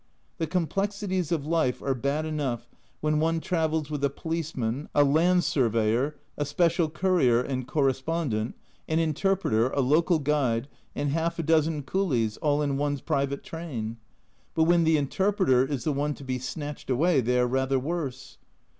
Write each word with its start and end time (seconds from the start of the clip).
The 0.39 0.47
complexities 0.47 1.31
of 1.31 1.45
life 1.45 1.79
are 1.79 1.93
bad 1.93 2.25
enough 2.25 2.67
when 3.01 3.19
one 3.19 3.39
travels 3.39 3.91
with 3.91 4.03
a 4.03 4.09
policeman, 4.09 4.89
a 4.95 5.03
land 5.03 5.43
surveyor, 5.43 6.15
a 6.37 6.43
special 6.43 6.89
courier 6.89 7.39
and 7.39 7.67
correspondent, 7.67 8.55
an 8.89 8.97
interpreter, 8.97 9.69
a 9.69 9.81
local 9.81 10.17
guide, 10.17 10.67
and 10.95 11.11
half 11.11 11.37
a 11.37 11.43
dozen 11.43 11.83
coolies, 11.83 12.37
all 12.37 12.63
in 12.63 12.77
one's 12.77 13.01
private 13.01 13.43
train! 13.43 13.97
But 14.55 14.63
when 14.63 14.85
the 14.85 14.97
interpreter 14.97 15.63
is 15.67 15.83
the 15.83 15.93
one 15.93 16.15
to 16.15 16.23
be 16.23 16.39
snatched 16.39 16.89
away, 16.89 17.21
they 17.21 17.37
are 17.39 17.45
rather 17.45 17.77
worse. 17.77 18.39